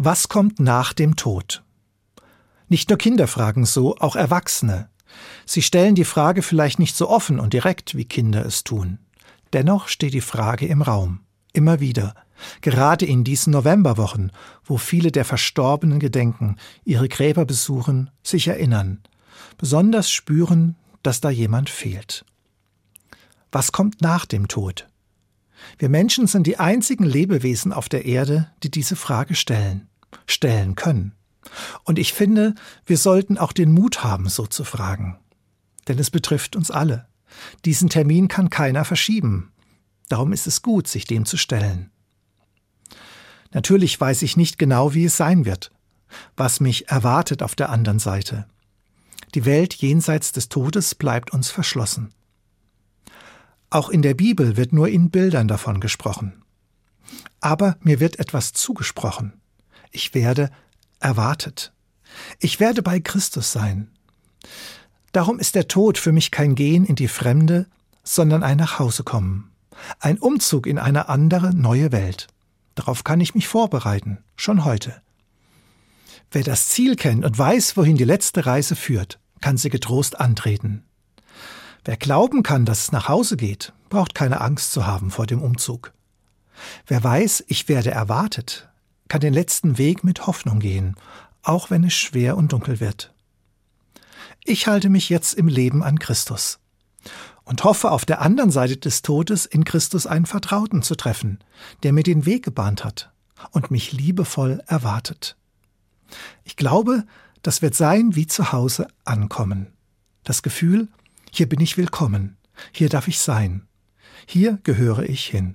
Was 0.00 0.28
kommt 0.28 0.60
nach 0.60 0.92
dem 0.92 1.16
Tod? 1.16 1.64
Nicht 2.68 2.88
nur 2.88 2.98
Kinder 2.98 3.26
fragen 3.26 3.66
so, 3.66 3.96
auch 3.96 4.14
Erwachsene. 4.14 4.88
Sie 5.44 5.60
stellen 5.60 5.96
die 5.96 6.04
Frage 6.04 6.42
vielleicht 6.42 6.78
nicht 6.78 6.94
so 6.94 7.08
offen 7.08 7.40
und 7.40 7.52
direkt, 7.52 7.96
wie 7.96 8.04
Kinder 8.04 8.46
es 8.46 8.62
tun. 8.62 9.00
Dennoch 9.52 9.88
steht 9.88 10.14
die 10.14 10.20
Frage 10.20 10.66
im 10.68 10.82
Raum. 10.82 11.22
Immer 11.52 11.80
wieder. 11.80 12.14
Gerade 12.60 13.06
in 13.06 13.24
diesen 13.24 13.52
Novemberwochen, 13.52 14.30
wo 14.62 14.76
viele 14.76 15.10
der 15.10 15.24
Verstorbenen 15.24 15.98
gedenken, 15.98 16.58
ihre 16.84 17.08
Gräber 17.08 17.44
besuchen, 17.44 18.08
sich 18.22 18.46
erinnern. 18.46 19.00
Besonders 19.56 20.12
spüren, 20.12 20.76
dass 21.02 21.20
da 21.20 21.28
jemand 21.28 21.70
fehlt. 21.70 22.24
Was 23.50 23.72
kommt 23.72 24.00
nach 24.00 24.26
dem 24.26 24.46
Tod? 24.46 24.86
Wir 25.76 25.88
Menschen 25.88 26.28
sind 26.28 26.46
die 26.46 26.58
einzigen 26.58 27.04
Lebewesen 27.04 27.72
auf 27.72 27.88
der 27.88 28.04
Erde, 28.04 28.48
die 28.62 28.70
diese 28.70 28.94
Frage 28.94 29.34
stellen, 29.34 29.87
stellen 30.30 30.74
können. 30.74 31.14
Und 31.84 31.98
ich 31.98 32.12
finde, 32.12 32.54
wir 32.86 32.98
sollten 32.98 33.38
auch 33.38 33.52
den 33.52 33.72
Mut 33.72 34.04
haben, 34.04 34.28
so 34.28 34.46
zu 34.46 34.64
fragen. 34.64 35.18
Denn 35.86 35.98
es 35.98 36.10
betrifft 36.10 36.56
uns 36.56 36.70
alle. 36.70 37.06
Diesen 37.64 37.88
Termin 37.88 38.28
kann 38.28 38.50
keiner 38.50 38.84
verschieben. 38.84 39.52
Darum 40.08 40.32
ist 40.32 40.46
es 40.46 40.62
gut, 40.62 40.88
sich 40.88 41.04
dem 41.04 41.24
zu 41.24 41.36
stellen. 41.36 41.90
Natürlich 43.52 43.98
weiß 43.98 44.22
ich 44.22 44.36
nicht 44.36 44.58
genau, 44.58 44.94
wie 44.94 45.04
es 45.04 45.16
sein 45.16 45.44
wird, 45.44 45.70
was 46.36 46.60
mich 46.60 46.88
erwartet 46.88 47.42
auf 47.42 47.54
der 47.54 47.70
anderen 47.70 47.98
Seite. 47.98 48.46
Die 49.34 49.44
Welt 49.44 49.74
jenseits 49.74 50.32
des 50.32 50.48
Todes 50.48 50.94
bleibt 50.94 51.32
uns 51.32 51.50
verschlossen. 51.50 52.12
Auch 53.70 53.90
in 53.90 54.00
der 54.00 54.14
Bibel 54.14 54.56
wird 54.56 54.72
nur 54.72 54.88
in 54.88 55.10
Bildern 55.10 55.48
davon 55.48 55.80
gesprochen. 55.80 56.42
Aber 57.40 57.76
mir 57.80 58.00
wird 58.00 58.18
etwas 58.18 58.52
zugesprochen. 58.52 59.34
Ich 59.90 60.14
werde 60.14 60.50
erwartet. 61.00 61.72
Ich 62.40 62.60
werde 62.60 62.82
bei 62.82 63.00
Christus 63.00 63.52
sein. 63.52 63.90
Darum 65.12 65.38
ist 65.38 65.54
der 65.54 65.68
Tod 65.68 65.98
für 65.98 66.12
mich 66.12 66.30
kein 66.30 66.54
Gehen 66.54 66.84
in 66.84 66.96
die 66.96 67.08
Fremde, 67.08 67.66
sondern 68.04 68.42
ein 68.42 68.58
Nachhausekommen. 68.58 69.50
Ein 70.00 70.18
Umzug 70.18 70.66
in 70.66 70.78
eine 70.78 71.08
andere, 71.08 71.54
neue 71.54 71.92
Welt. 71.92 72.26
Darauf 72.74 73.04
kann 73.04 73.20
ich 73.20 73.34
mich 73.34 73.48
vorbereiten, 73.48 74.18
schon 74.36 74.64
heute. 74.64 75.00
Wer 76.30 76.42
das 76.42 76.68
Ziel 76.68 76.96
kennt 76.96 77.24
und 77.24 77.38
weiß, 77.38 77.76
wohin 77.76 77.96
die 77.96 78.04
letzte 78.04 78.44
Reise 78.44 78.76
führt, 78.76 79.18
kann 79.40 79.56
sie 79.56 79.70
getrost 79.70 80.20
antreten. 80.20 80.84
Wer 81.84 81.96
glauben 81.96 82.42
kann, 82.42 82.66
dass 82.66 82.82
es 82.82 82.92
nach 82.92 83.08
Hause 83.08 83.36
geht, 83.36 83.72
braucht 83.88 84.14
keine 84.14 84.40
Angst 84.40 84.72
zu 84.72 84.86
haben 84.86 85.10
vor 85.10 85.26
dem 85.26 85.40
Umzug. 85.40 85.92
Wer 86.86 87.02
weiß, 87.02 87.44
ich 87.46 87.68
werde 87.68 87.90
erwartet, 87.90 88.68
kann 89.08 89.20
den 89.20 89.34
letzten 89.34 89.78
Weg 89.78 90.04
mit 90.04 90.26
Hoffnung 90.26 90.60
gehen, 90.60 90.96
auch 91.42 91.70
wenn 91.70 91.84
es 91.84 91.94
schwer 91.94 92.36
und 92.36 92.52
dunkel 92.52 92.80
wird. 92.80 93.14
Ich 94.44 94.66
halte 94.66 94.88
mich 94.88 95.08
jetzt 95.08 95.34
im 95.34 95.48
Leben 95.48 95.82
an 95.82 95.98
Christus 95.98 96.58
und 97.44 97.64
hoffe 97.64 97.90
auf 97.90 98.04
der 98.04 98.20
anderen 98.20 98.50
Seite 98.50 98.76
des 98.76 99.02
Todes 99.02 99.46
in 99.46 99.64
Christus 99.64 100.06
einen 100.06 100.26
Vertrauten 100.26 100.82
zu 100.82 100.94
treffen, 100.94 101.38
der 101.82 101.92
mir 101.92 102.02
den 102.02 102.26
Weg 102.26 102.44
gebahnt 102.44 102.84
hat 102.84 103.12
und 103.50 103.70
mich 103.70 103.92
liebevoll 103.92 104.62
erwartet. 104.66 105.36
Ich 106.44 106.56
glaube, 106.56 107.04
das 107.42 107.62
wird 107.62 107.74
sein 107.74 108.16
wie 108.16 108.26
zu 108.26 108.52
Hause 108.52 108.88
ankommen. 109.04 109.72
Das 110.24 110.42
Gefühl, 110.42 110.88
hier 111.30 111.48
bin 111.48 111.60
ich 111.60 111.76
willkommen, 111.76 112.36
hier 112.72 112.88
darf 112.88 113.08
ich 113.08 113.18
sein, 113.18 113.66
hier 114.26 114.58
gehöre 114.62 115.04
ich 115.04 115.24
hin. 115.26 115.54